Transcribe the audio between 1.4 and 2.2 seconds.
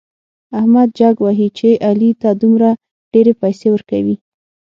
چې علي